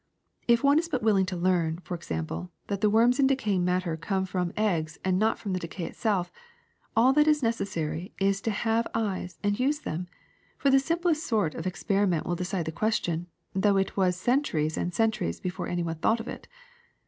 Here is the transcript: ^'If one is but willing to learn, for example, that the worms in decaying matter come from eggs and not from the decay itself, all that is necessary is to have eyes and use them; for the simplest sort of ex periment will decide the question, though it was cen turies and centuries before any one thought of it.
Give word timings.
^'If 0.49 0.63
one 0.63 0.79
is 0.79 0.89
but 0.89 1.03
willing 1.03 1.27
to 1.27 1.37
learn, 1.37 1.77
for 1.77 1.93
example, 1.93 2.51
that 2.69 2.81
the 2.81 2.89
worms 2.89 3.19
in 3.19 3.27
decaying 3.27 3.63
matter 3.63 3.95
come 3.95 4.25
from 4.25 4.51
eggs 4.57 4.97
and 5.05 5.19
not 5.19 5.37
from 5.37 5.53
the 5.53 5.59
decay 5.59 5.85
itself, 5.85 6.31
all 6.95 7.13
that 7.13 7.27
is 7.27 7.43
necessary 7.43 8.11
is 8.19 8.41
to 8.41 8.49
have 8.49 8.87
eyes 8.95 9.37
and 9.43 9.59
use 9.59 9.81
them; 9.81 10.07
for 10.57 10.71
the 10.71 10.79
simplest 10.79 11.23
sort 11.27 11.53
of 11.53 11.67
ex 11.67 11.83
periment 11.83 12.25
will 12.25 12.35
decide 12.35 12.65
the 12.65 12.71
question, 12.71 13.27
though 13.53 13.77
it 13.77 13.95
was 13.95 14.15
cen 14.15 14.41
turies 14.41 14.75
and 14.75 14.91
centuries 14.91 15.39
before 15.39 15.67
any 15.67 15.83
one 15.83 15.97
thought 15.97 16.19
of 16.19 16.27
it. 16.27 16.47